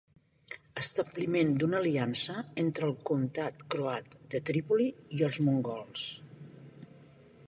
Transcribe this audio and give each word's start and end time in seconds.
Establiment 0.83 1.51
d'una 1.63 1.77
aliança 1.79 2.37
entre 2.63 2.87
el 2.91 2.95
comtat 3.09 3.61
croat 3.75 4.17
de 4.35 4.41
Trípoli 4.49 4.89
i 5.19 5.25
els 5.29 5.39
mongols. 5.51 6.07